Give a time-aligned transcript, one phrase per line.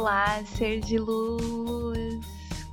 [0.00, 2.24] Olá, ser de luz!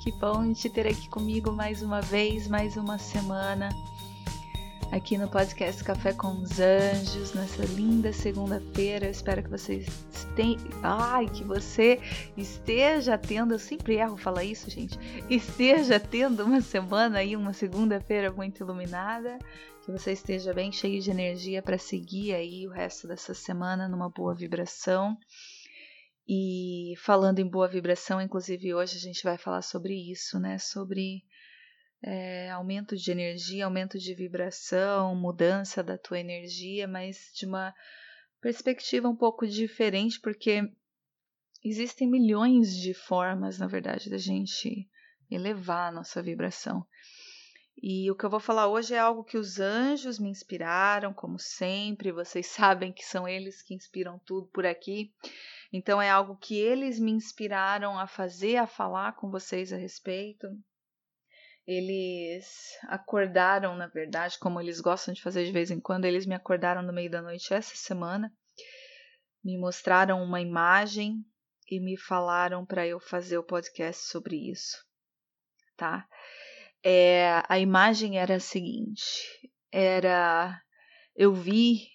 [0.02, 3.67] Que bom te ter aqui comigo mais uma vez, mais uma semana,
[4.94, 9.09] aqui no podcast Café com os Anjos, nessa linda segunda-feira.
[9.09, 10.58] Espero que você esteja.
[10.81, 12.00] Ai, que você
[12.38, 13.56] esteja tendo.
[13.56, 14.97] Eu sempre erro falar isso, gente.
[15.30, 19.38] Esteja tendo uma semana aí, uma segunda-feira muito iluminada.
[19.84, 24.09] Que você esteja bem cheio de energia para seguir aí o resto dessa semana numa
[24.09, 25.17] boa vibração.
[26.28, 30.58] E falando em boa vibração, inclusive hoje a gente vai falar sobre isso, né?
[30.58, 31.23] Sobre
[32.03, 37.73] é, aumento de energia, aumento de vibração, mudança da tua energia, mas de uma
[38.42, 40.61] perspectiva um pouco diferente, porque
[41.64, 44.88] existem milhões de formas, na verdade, da gente
[45.31, 46.86] elevar a nossa vibração.
[47.81, 51.38] E o que eu vou falar hoje é algo que os anjos me inspiraram, como
[51.38, 55.14] sempre, vocês sabem que são eles que inspiram tudo por aqui.
[55.72, 60.48] Então é algo que eles me inspiraram a fazer, a falar com vocês a respeito.
[61.66, 62.48] Eles
[62.84, 66.81] acordaram, na verdade, como eles gostam de fazer de vez em quando, eles me acordaram
[66.81, 68.31] no meio da noite essa semana,
[69.44, 71.25] me mostraram uma imagem
[71.70, 74.78] e me falaram para eu fazer o podcast sobre isso,
[75.75, 76.08] tá?
[76.81, 79.03] É, a imagem era a seguinte:
[79.70, 80.62] era
[81.14, 81.90] eu vi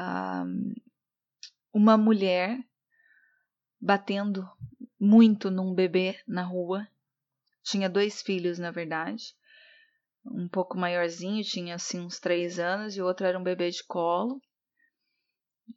[0.00, 0.72] um,
[1.72, 2.58] uma mulher
[3.84, 4.48] batendo
[4.98, 6.88] muito num bebê na rua.
[7.62, 9.34] Tinha dois filhos, na verdade.
[10.24, 13.84] Um pouco maiorzinho, tinha assim uns três anos, e o outro era um bebê de
[13.84, 14.40] colo.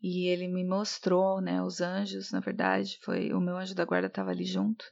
[0.01, 4.07] E ele me mostrou, né, os anjos, na verdade, foi o meu anjo da guarda
[4.07, 4.85] estava ali junto.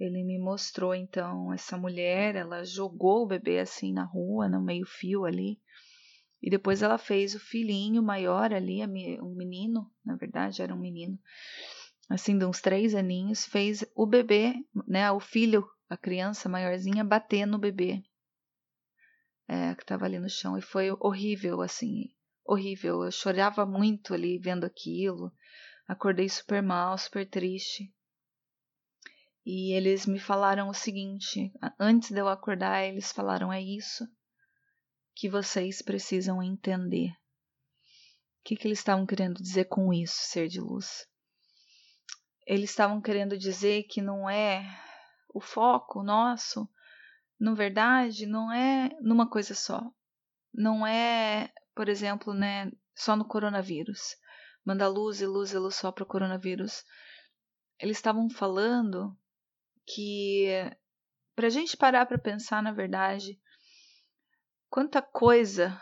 [0.00, 5.26] Ele me mostrou então essa mulher, ela jogou o bebê assim na rua, no meio-fio
[5.26, 5.60] ali.
[6.40, 8.80] E depois ela fez o filhinho maior ali,
[9.20, 11.18] um menino, na verdade era um menino,
[12.08, 14.54] assim, de uns três aninhos, fez o bebê,
[14.86, 18.02] né, o filho, a criança maiorzinha, bater no bebê
[19.48, 20.58] é, que estava ali no chão.
[20.58, 22.14] E foi horrível, assim,
[22.44, 23.02] horrível.
[23.02, 25.32] Eu chorava muito ali vendo aquilo.
[25.88, 27.90] Acordei super mal, super triste.
[29.44, 34.06] E eles me falaram o seguinte: antes de eu acordar, eles falaram: é isso
[35.14, 37.10] que vocês precisam entender.
[37.10, 41.06] O que, que eles estavam querendo dizer com isso, ser de luz?
[42.48, 44.64] Eles estavam querendo dizer que não é
[45.34, 46.66] o foco nosso,
[47.38, 49.92] na verdade, não é numa coisa só.
[50.52, 54.16] Não é, por exemplo, né, só no coronavírus.
[54.64, 56.82] Manda luz e luz e luz só para o coronavírus.
[57.78, 59.14] Eles estavam falando
[59.86, 60.48] que
[61.36, 63.38] para a gente parar para pensar, na verdade,
[64.70, 65.80] quanta coisa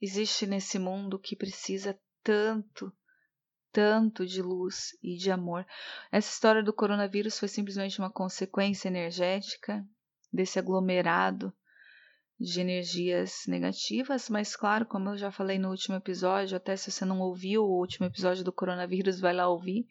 [0.00, 2.90] existe nesse mundo que precisa tanto
[3.72, 5.66] tanto de luz e de amor.
[6.10, 9.84] Essa história do coronavírus foi simplesmente uma consequência energética
[10.32, 11.52] desse aglomerado
[12.38, 17.04] de energias negativas, mas claro, como eu já falei no último episódio, até se você
[17.04, 19.86] não ouviu o último episódio do coronavírus, vai lá ouvir.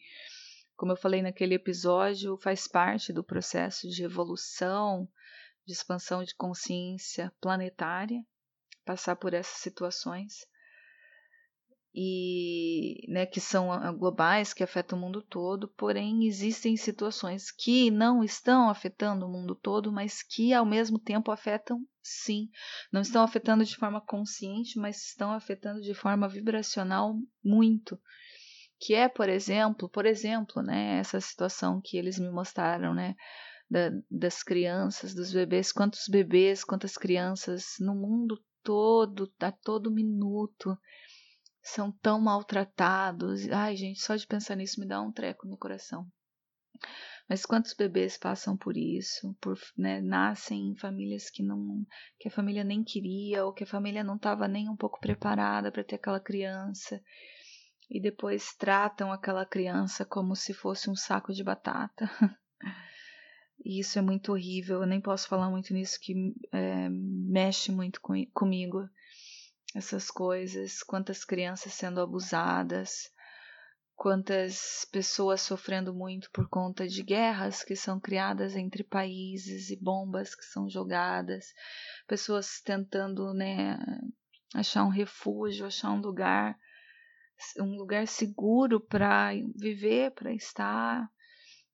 [0.75, 5.07] Como eu falei naquele episódio, faz parte do processo de evolução,
[5.65, 8.25] de expansão de consciência planetária,
[8.83, 10.47] passar por essas situações
[11.93, 17.89] e né, que são ah, globais, que afetam o mundo todo, porém existem situações que
[17.89, 22.49] não estão afetando o mundo todo, mas que ao mesmo tempo afetam sim.
[22.91, 27.99] Não estão afetando de forma consciente, mas estão afetando de forma vibracional muito.
[28.79, 33.15] Que é, por exemplo, por exemplo, né, essa situação que eles me mostraram, né,
[33.69, 40.77] da, das crianças, dos bebês, quantos bebês, quantas crianças no mundo todo, a todo minuto
[41.61, 43.49] são tão maltratados.
[43.49, 46.07] Ai, gente, só de pensar nisso me dá um treco no coração.
[47.27, 51.85] Mas quantos bebês passam por isso, por né, nascem em famílias que não,
[52.19, 55.71] que a família nem queria ou que a família não estava nem um pouco preparada
[55.71, 56.99] para ter aquela criança
[57.89, 62.09] e depois tratam aquela criança como se fosse um saco de batata.
[63.63, 64.81] E isso é muito horrível.
[64.81, 66.13] Eu nem posso falar muito nisso que
[66.51, 68.89] é, mexe muito com, comigo.
[69.75, 73.11] Essas coisas, quantas crianças sendo abusadas,
[73.95, 80.33] quantas pessoas sofrendo muito por conta de guerras que são criadas entre países e bombas
[80.33, 81.47] que são jogadas,
[82.07, 83.77] pessoas tentando né,
[84.55, 86.57] achar um refúgio, achar um lugar,
[87.59, 91.07] um lugar seguro para viver, para estar,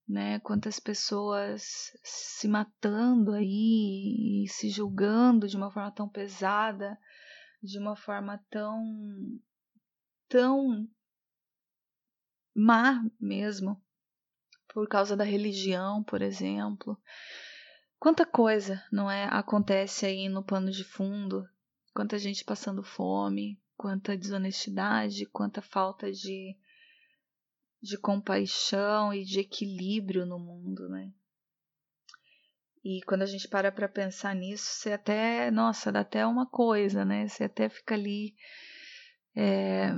[0.07, 0.39] né?
[0.39, 6.97] Quantas pessoas se matando aí e se julgando de uma forma tão pesada,
[7.65, 9.39] de uma forma tão
[10.27, 10.87] tão
[12.55, 13.81] má mesmo,
[14.67, 16.97] por causa da religião, por exemplo.
[17.99, 21.47] Quanta coisa, não é, acontece aí no plano de fundo,
[21.93, 26.55] quanta gente passando fome, quanta desonestidade, quanta falta de
[27.81, 31.13] de compaixão e de equilíbrio no mundo, né?
[32.85, 37.03] E quando a gente para para pensar nisso, você até, nossa, dá até uma coisa,
[37.03, 37.27] né?
[37.27, 38.35] Você até fica ali,
[39.35, 39.91] é,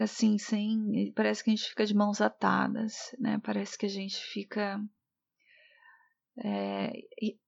[0.00, 1.12] assim, sem.
[1.14, 3.40] Parece que a gente fica de mãos atadas, né?
[3.44, 4.80] Parece que a gente fica.
[6.36, 6.92] É,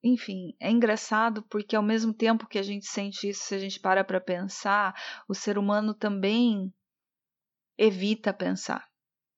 [0.00, 3.80] enfim, é engraçado porque ao mesmo tempo que a gente sente isso, se a gente
[3.80, 4.94] para para pensar,
[5.28, 6.72] o ser humano também
[7.76, 8.86] evita pensar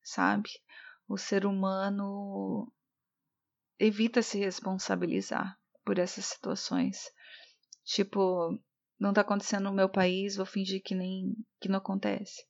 [0.09, 0.49] sabe?
[1.07, 2.73] O ser humano
[3.79, 7.11] evita se responsabilizar por essas situações.
[7.85, 8.59] Tipo,
[8.99, 12.45] não tá acontecendo no meu país, vou fingir que nem que não acontece.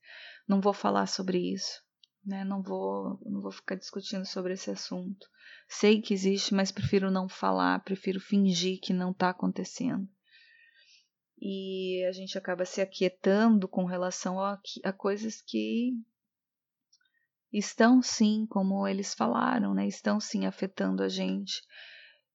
[0.47, 1.83] Não vou falar sobre isso,
[2.25, 2.45] né?
[2.45, 5.27] Não vou, não vou ficar discutindo sobre esse assunto.
[5.69, 10.09] Sei que existe, mas prefiro não falar, prefiro fingir que não tá acontecendo.
[11.41, 15.93] E a gente acaba se aquietando com relação a, a coisas que
[17.53, 19.87] estão sim, como eles falaram, né?
[19.87, 21.62] Estão sim afetando a gente.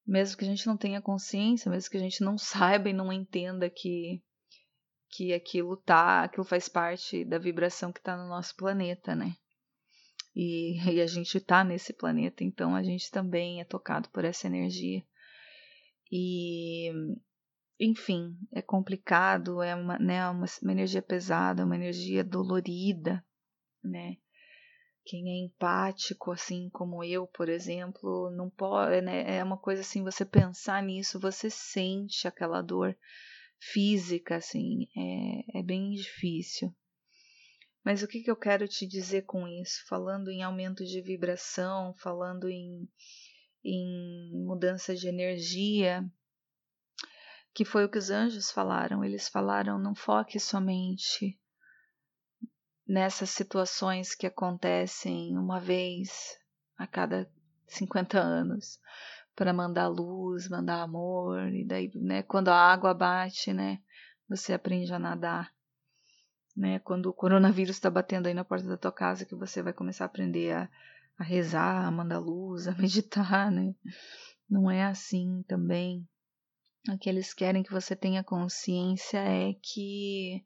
[0.06, 3.12] Mesmo que a gente não tenha consciência, mesmo que a gente não saiba e não
[3.12, 4.22] entenda que
[5.16, 9.36] que aquilo tá, aquilo faz parte da vibração que está no nosso planeta, né?
[10.36, 14.48] E, e a gente está nesse planeta, então a gente também é tocado por essa
[14.48, 15.04] energia.
[16.12, 16.92] E
[17.80, 23.24] enfim, é complicado, é uma, né, uma, uma energia pesada, uma energia dolorida,
[23.84, 24.18] né?
[25.06, 30.04] Quem é empático, assim como eu, por exemplo, não pode, né, é uma coisa assim,
[30.04, 32.98] você pensar nisso, você sente aquela dor
[33.60, 36.74] física, assim, é, é bem difícil.
[37.84, 39.86] Mas o que, que eu quero te dizer com isso?
[39.88, 42.88] Falando em aumento de vibração, falando em,
[43.64, 46.02] em mudança de energia,
[47.54, 49.04] que foi o que os anjos falaram.
[49.04, 51.38] Eles falaram: não foque somente
[52.88, 56.38] nessas situações que acontecem uma vez
[56.78, 57.30] a cada
[57.68, 58.80] 50 anos
[59.36, 63.80] para mandar luz, mandar amor e daí, né, quando a água bate, né,
[64.30, 65.52] você aprende a nadar.
[66.56, 69.74] Né, quando o coronavírus está batendo aí na porta da tua casa que você vai
[69.74, 70.70] começar a aprender a,
[71.18, 73.74] a rezar, a mandar luz, a meditar, né?
[74.48, 76.08] Não é assim também.
[76.90, 80.46] O que eles querem que você tenha consciência é que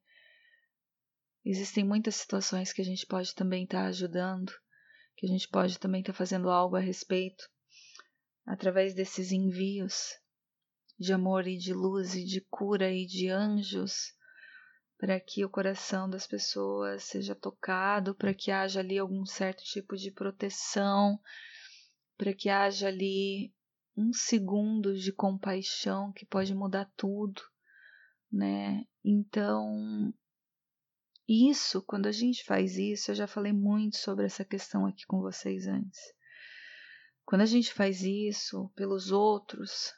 [1.46, 4.52] existem muitas situações que a gente pode também estar tá ajudando,
[5.16, 7.44] que a gente pode também estar tá fazendo algo a respeito,
[8.46, 10.14] através desses envios
[11.00, 14.14] de amor e de luz e de cura e de anjos,
[14.98, 19.96] para que o coração das pessoas seja tocado, para que haja ali algum certo tipo
[19.96, 21.20] de proteção,
[22.18, 23.54] para que haja ali
[23.96, 27.42] um segundo de compaixão que pode mudar tudo,
[28.32, 28.86] né?
[29.04, 30.14] Então,
[31.28, 35.20] isso, quando a gente faz isso, eu já falei muito sobre essa questão aqui com
[35.20, 36.00] vocês antes.
[37.26, 39.94] Quando a gente faz isso pelos outros,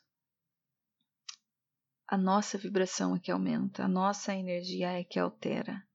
[2.08, 5.88] a nossa vibração é que aumenta, a nossa energia é que altera.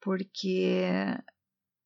[0.00, 0.80] Porque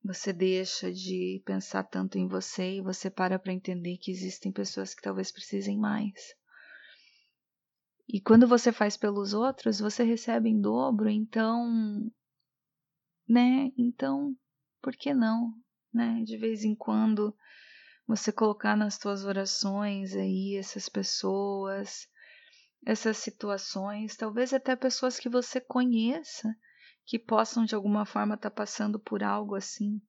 [0.05, 4.95] você deixa de pensar tanto em você e você para para entender que existem pessoas
[4.95, 6.37] que talvez precisem mais.
[8.13, 12.11] E quando você faz pelos outros, você recebe em dobro, então,
[13.29, 13.71] né?
[13.79, 14.37] Então,
[14.83, 15.55] por que não,
[15.95, 16.21] né?
[16.25, 17.33] De vez em quando
[18.09, 22.09] você colocar nas suas orações aí essas pessoas,
[22.85, 26.53] essas situações, talvez até pessoas que você conheça,
[27.07, 30.03] que possam de alguma forma estar tá passando por algo assim.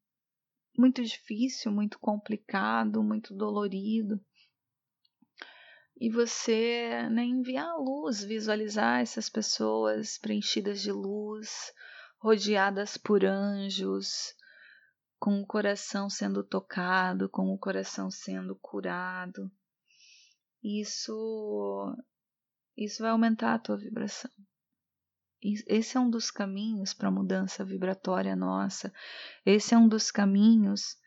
[0.76, 4.20] muito difícil, muito complicado, muito dolorido.
[6.02, 11.72] E você né, enviar a luz, visualizar essas pessoas preenchidas de luz,
[12.18, 14.34] rodeadas por anjos,
[15.20, 19.52] com o coração sendo tocado, com o coração sendo curado.
[20.64, 21.96] Isso
[22.76, 24.32] isso vai aumentar a tua vibração.
[25.68, 28.92] Esse é um dos caminhos para a mudança vibratória nossa.
[29.46, 30.98] Esse é um dos caminhos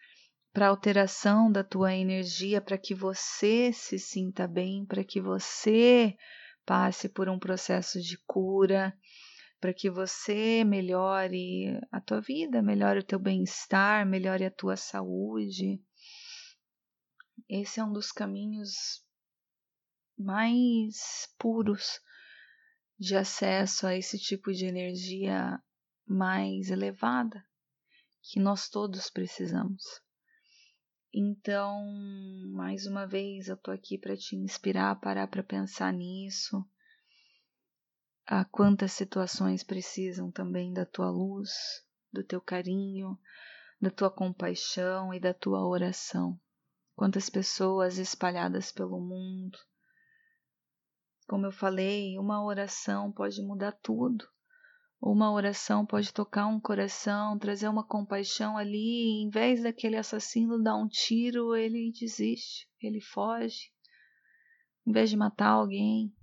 [0.55, 6.17] para alteração da tua energia, para que você se sinta bem, para que você
[6.65, 8.97] passe por um processo de cura,
[9.61, 15.83] para que você melhore a tua vida, melhore o teu bem-estar, melhore a tua saúde.
[17.49, 19.05] Esse é um dos caminhos
[20.17, 21.99] mais puros
[22.97, 25.61] de acesso a esse tipo de energia
[26.07, 27.45] mais elevada
[28.23, 30.04] que nós todos precisamos.
[31.14, 31.80] Então,
[32.52, 36.66] mais uma vez, eu tô aqui para te inspirar, parar para pensar nisso.
[38.26, 41.52] A quantas situações precisam também da tua luz,
[42.12, 43.16] do teu carinho,
[43.80, 46.40] da tua compaixão e da tua oração.
[46.97, 49.59] Quantas pessoas espalhadas pelo mundo
[51.26, 54.28] como eu falei, uma oração pode mudar tudo.
[55.01, 60.77] Uma oração pode tocar um coração, trazer uma compaixão ali, em vez daquele assassino dar
[60.77, 63.71] um tiro, ele desiste, ele foge.
[64.87, 66.15] Em vez de matar alguém,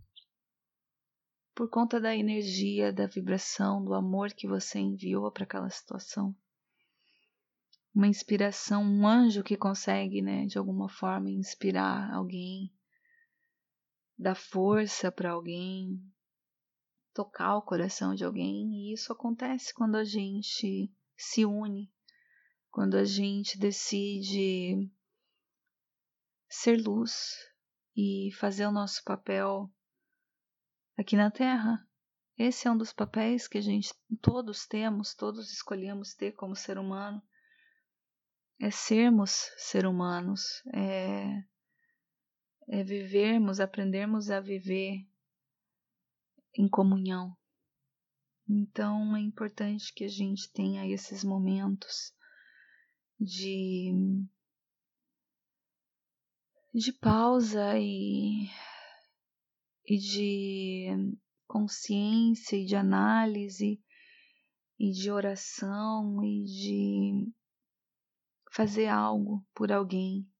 [1.53, 6.35] por conta da energia, da vibração, do amor que você enviou para aquela situação.
[7.93, 12.71] Uma inspiração, um anjo que consegue, né, de alguma forma inspirar alguém
[14.21, 15.99] dar força para alguém,
[17.13, 21.91] tocar o coração de alguém, e isso acontece quando a gente se une,
[22.69, 24.91] quando a gente decide
[26.49, 27.35] ser luz
[27.95, 29.71] e fazer o nosso papel
[30.97, 31.87] aqui na Terra.
[32.37, 36.77] Esse é um dos papéis que a gente todos temos, todos escolhemos ter como ser
[36.77, 37.21] humano.
[38.59, 41.43] É sermos ser humanos, é
[42.67, 45.05] é vivermos, aprendermos a viver
[46.57, 47.35] em comunhão.
[48.47, 52.13] Então é importante que a gente tenha esses momentos
[53.19, 53.93] de
[56.73, 58.49] de pausa e,
[59.85, 60.87] e de
[61.45, 63.81] consciência e de análise
[64.79, 67.33] e de oração e de
[68.51, 70.30] fazer algo por alguém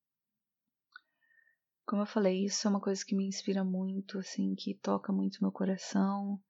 [1.92, 5.40] como eu falei, isso é uma coisa que me inspira muito, assim, que toca muito
[5.42, 6.42] meu coração.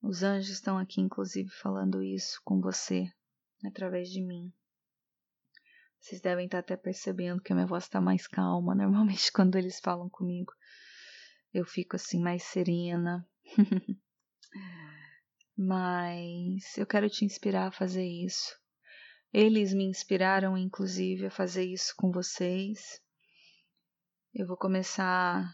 [0.00, 3.04] Os anjos estão aqui, inclusive, falando isso com você,
[3.66, 4.50] através de mim.
[6.00, 8.72] Vocês devem estar até percebendo que a minha voz está mais calma.
[8.74, 10.54] Normalmente, quando eles falam comigo,
[11.52, 13.28] eu fico assim mais serena.
[15.54, 18.58] Mas eu quero te inspirar a fazer isso.
[19.34, 23.04] Eles me inspiraram, inclusive, a fazer isso com vocês.
[24.38, 25.50] Eu vou começar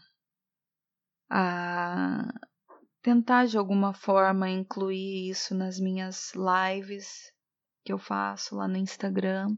[1.29, 2.33] a
[3.01, 7.31] tentar de alguma forma incluir isso nas minhas lives
[7.85, 9.55] que eu faço lá no Instagram.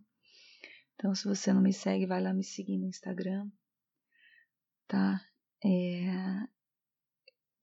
[0.93, 3.49] Então, se você não me segue, vai lá me seguir no Instagram,
[4.87, 5.19] tá?
[5.65, 6.47] É...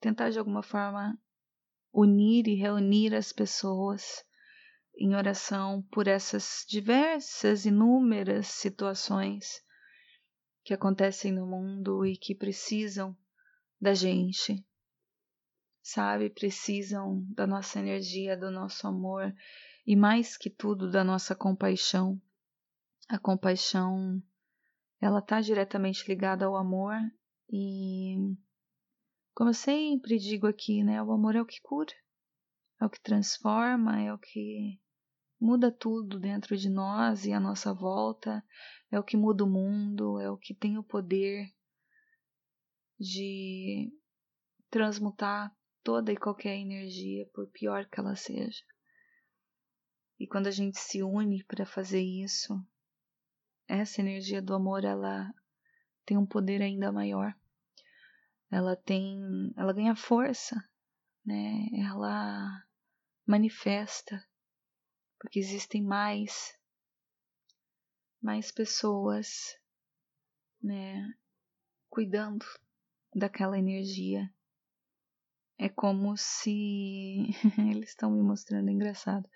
[0.01, 1.17] Tentar de alguma forma
[1.93, 4.25] unir e reunir as pessoas
[4.97, 9.63] em oração por essas diversas, inúmeras situações
[10.65, 13.17] que acontecem no mundo e que precisam
[13.81, 14.65] da gente,
[15.83, 16.31] sabe?
[16.31, 19.35] Precisam da nossa energia, do nosso amor
[19.87, 22.21] e mais que tudo da nossa compaixão.
[23.09, 24.23] A compaixão,
[25.01, 26.97] ela está diretamente ligada ao amor
[27.51, 28.17] e,
[29.35, 31.03] como eu sempre digo aqui, né?
[31.03, 31.93] O amor é o que cura,
[32.81, 34.81] é o que transforma, é o que
[35.43, 38.45] muda tudo dentro de nós e à nossa volta,
[38.93, 41.53] é o que muda o mundo, é o que tem o poder
[42.97, 43.93] de
[44.71, 48.63] transmutar toda e qualquer energia, por pior que ela seja.
[50.17, 52.65] E quando a gente se une para fazer isso,
[53.67, 55.29] essa energia do amor ela
[56.07, 57.35] tem um poder ainda maior.
[58.49, 60.55] Ela tem, ela ganha força,
[61.27, 61.67] né?
[61.85, 62.65] Ela
[63.27, 64.25] manifesta
[65.23, 66.53] porque existem mais
[68.21, 69.57] mais pessoas,
[70.61, 71.15] né,
[71.89, 72.45] cuidando
[73.15, 74.29] daquela energia.
[75.57, 77.29] É como se
[77.71, 79.29] eles estão me mostrando engraçado.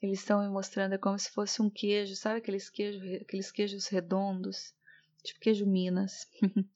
[0.00, 3.86] Eles estão me mostrando, é como se fosse um queijo, sabe aqueles queijos, aqueles queijos
[3.86, 4.74] redondos,
[5.22, 6.26] tipo queijo Minas.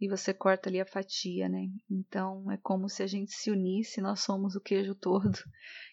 [0.00, 1.68] e você corta ali a fatia, né?
[1.90, 5.36] Então é como se a gente se unisse, nós somos o queijo todo,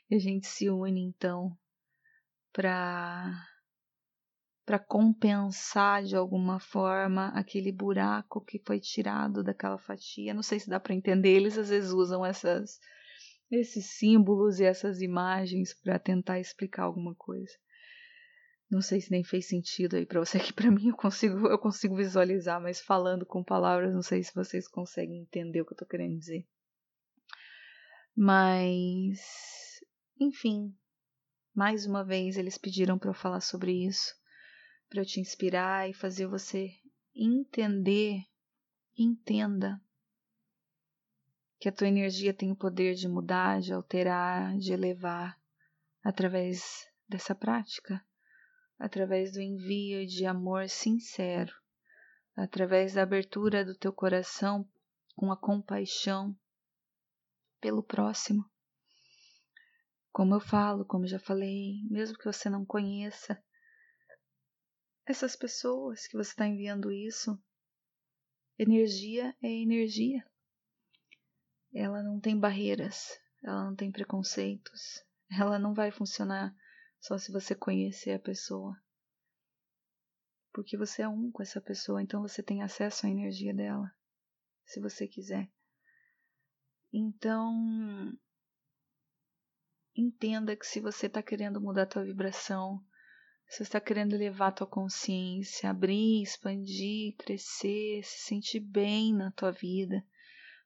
[0.10, 1.58] e a gente se une então
[2.58, 3.48] para
[4.66, 10.34] para compensar de alguma forma aquele buraco que foi tirado daquela fatia.
[10.34, 12.80] Não sei se dá para entender, eles às vezes usam essas
[13.52, 17.54] esses símbolos e essas imagens para tentar explicar alguma coisa.
[18.70, 21.60] Não sei se nem fez sentido aí para você que para mim eu consigo eu
[21.60, 25.78] consigo visualizar, mas falando com palavras, não sei se vocês conseguem entender o que eu
[25.78, 26.44] tô querendo dizer.
[28.16, 29.20] Mas
[30.20, 30.76] enfim,
[31.58, 34.14] mais uma vez eles pediram para eu falar sobre isso,
[34.88, 36.70] para eu te inspirar e fazer você
[37.16, 38.22] entender,
[38.96, 39.82] entenda
[41.60, 45.36] que a tua energia tem o poder de mudar, de alterar, de elevar
[46.04, 48.06] através dessa prática,
[48.78, 51.52] através do envio de amor sincero,
[52.36, 54.64] através da abertura do teu coração
[55.16, 56.38] com a compaixão
[57.60, 58.48] pelo próximo.
[60.18, 63.40] Como eu falo, como já falei, mesmo que você não conheça
[65.06, 67.40] essas pessoas que você está enviando isso,
[68.58, 70.26] energia é energia
[71.72, 73.12] ela não tem barreiras,
[73.44, 76.52] ela não tem preconceitos, ela não vai funcionar
[77.00, 78.76] só se você conhecer a pessoa.
[80.52, 83.96] Porque você é um com essa pessoa, então você tem acesso à energia dela,
[84.66, 85.48] se você quiser.
[86.92, 88.18] Então,
[90.02, 92.84] entenda que se você está querendo mudar a tua vibração,
[93.48, 99.32] se você está querendo elevar a tua consciência, abrir, expandir, crescer, se sentir bem na
[99.32, 100.06] tua vida,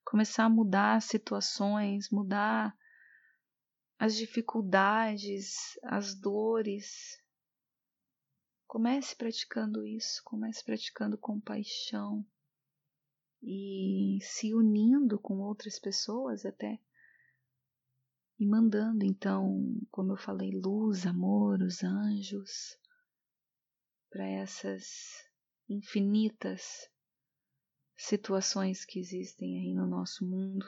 [0.03, 2.75] começar a mudar situações, mudar
[3.99, 7.21] as dificuldades, as dores.
[8.65, 12.25] Comece praticando isso, comece praticando compaixão
[13.43, 16.79] e se unindo com outras pessoas até
[18.41, 22.75] e mandando então, como eu falei, luz, amor, os anjos
[24.09, 24.83] para essas
[25.69, 26.89] infinitas
[27.95, 30.65] situações que existem aí no nosso mundo.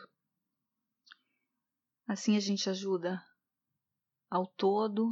[2.08, 3.20] Assim a gente ajuda
[4.30, 5.10] ao todo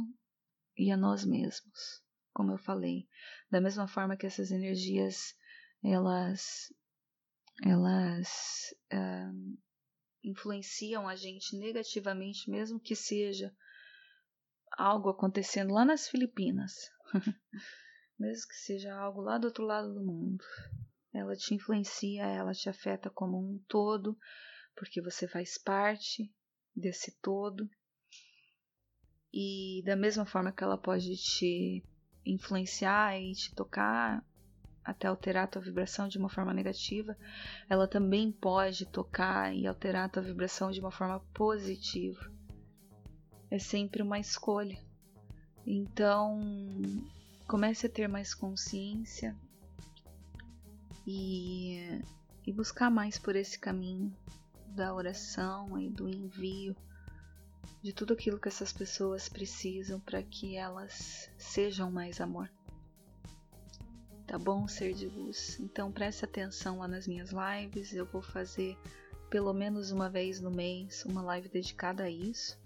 [0.76, 2.00] e a nós mesmos,
[2.32, 3.08] como eu falei.
[3.50, 5.36] Da mesma forma que essas energias
[5.82, 6.72] elas
[7.64, 9.58] elas uh,
[10.22, 13.54] influenciam a gente negativamente, mesmo que seja
[14.72, 16.90] algo acontecendo lá nas Filipinas,
[18.18, 20.44] mesmo que seja algo lá do outro lado do mundo
[21.12, 24.16] ela te influencia, ela te afeta como um todo,
[24.74, 26.32] porque você faz parte
[26.74, 27.68] desse todo.
[29.32, 31.84] E da mesma forma que ela pode te
[32.24, 34.24] influenciar e te tocar
[34.84, 37.16] até alterar a tua vibração de uma forma negativa,
[37.68, 42.30] ela também pode tocar e alterar a tua vibração de uma forma positiva.
[43.50, 44.78] É sempre uma escolha.
[45.66, 46.40] Então,
[47.46, 49.36] comece a ter mais consciência
[51.06, 52.02] e,
[52.46, 54.16] e buscar mais por esse caminho
[54.68, 56.74] da oração e do envio
[57.82, 62.50] de tudo aquilo que essas pessoas precisam para que elas sejam mais amor.
[64.32, 65.60] Tá bom, ser de luz?
[65.60, 67.92] Então preste atenção lá nas minhas lives.
[67.92, 68.78] Eu vou fazer
[69.28, 72.58] pelo menos uma vez no mês uma live dedicada a isso.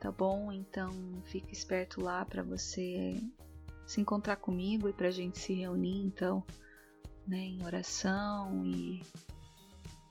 [0.00, 0.50] Tá bom?
[0.50, 0.90] Então
[1.26, 3.22] fique esperto lá para você
[3.86, 6.04] se encontrar comigo e para a gente se reunir.
[6.06, 6.42] Então
[7.24, 9.00] né, em oração e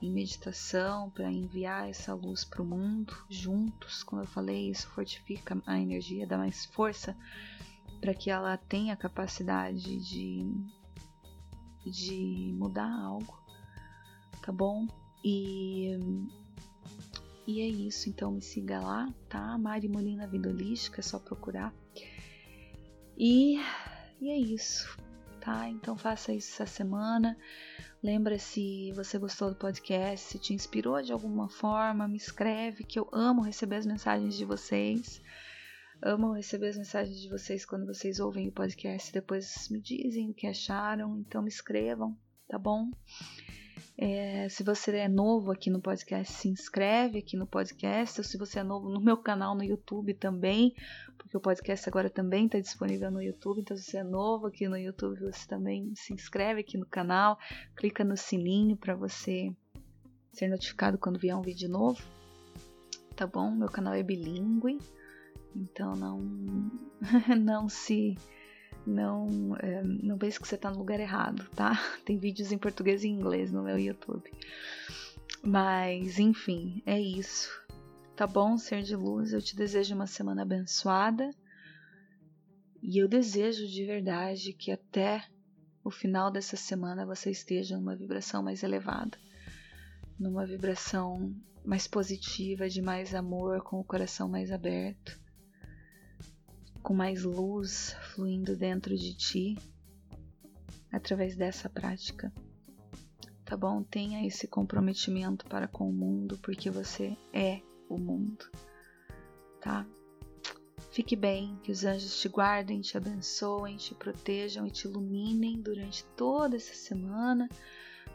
[0.00, 4.02] em meditação para enviar essa luz para o mundo juntos.
[4.02, 7.14] Como eu falei, isso fortifica a energia, dá mais força
[8.04, 10.46] para que ela tenha capacidade de,
[11.86, 13.42] de mudar algo,
[14.42, 14.86] tá bom?
[15.24, 15.98] E,
[17.46, 19.56] e é isso, então me siga lá, tá?
[19.56, 21.72] Mari Molina Vida Holística, é só procurar.
[23.16, 23.58] E,
[24.20, 24.98] e é isso
[25.40, 25.68] tá?
[25.68, 27.36] Então faça isso essa semana.
[28.02, 32.98] Lembra se você gostou do podcast, se te inspirou de alguma forma, me escreve que
[32.98, 35.22] eu amo receber as mensagens de vocês.
[36.02, 40.34] Amo receber as mensagens de vocês quando vocês ouvem o podcast, depois me dizem o
[40.34, 42.16] que acharam, então me escrevam,
[42.48, 42.90] tá bom?
[43.96, 48.20] É, se você é novo aqui no podcast, se inscreve aqui no podcast.
[48.20, 50.74] Ou se você é novo no meu canal no YouTube também,
[51.16, 53.60] porque o podcast agora também está disponível no YouTube.
[53.60, 57.38] Então, se você é novo aqui no YouTube, você também se inscreve aqui no canal,
[57.76, 59.54] clica no sininho para você
[60.32, 62.02] ser notificado quando vier um vídeo novo.
[63.14, 63.52] Tá bom?
[63.52, 64.78] Meu canal é bilíngue.
[65.54, 66.18] Então não
[67.40, 68.16] não se
[68.86, 71.72] não é, não pense que você está no lugar errado, tá?
[72.04, 74.30] Tem vídeos em português e inglês no meu YouTube.
[75.42, 77.50] Mas enfim, é isso.
[78.16, 79.32] Tá bom, ser de luz?
[79.32, 81.30] Eu te desejo uma semana abençoada.
[82.82, 85.24] E eu desejo de verdade que até
[85.82, 89.18] o final dessa semana você esteja numa vibração mais elevada,
[90.18, 95.18] numa vibração mais positiva, de mais amor, com o coração mais aberto,
[96.84, 99.58] com mais luz fluindo dentro de ti
[100.92, 102.30] através dessa prática.
[103.42, 103.82] Tá bom?
[103.82, 108.44] Tenha esse comprometimento para com o mundo, porque você é o mundo.
[109.60, 109.86] Tá?
[110.90, 116.04] Fique bem, que os anjos te guardem, te abençoem, te protejam e te iluminem durante
[116.16, 117.48] toda essa semana,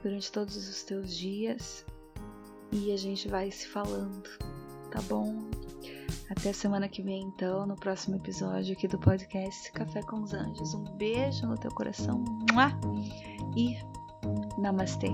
[0.04, 1.84] durante todos os teus dias.
[2.72, 4.30] E a gente vai se falando,
[4.92, 5.50] tá bom?
[6.30, 10.76] Até semana que vem, então, no próximo episódio aqui do podcast Café com os Anjos.
[10.76, 12.24] Um beijo no teu coração
[13.58, 13.78] e
[14.62, 15.10] namastê!